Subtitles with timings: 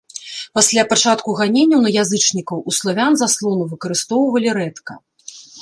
[0.59, 4.93] Пасля пачатку ганенняў на язычнікаў у славян заслону выкарыстоўвалі рэдка.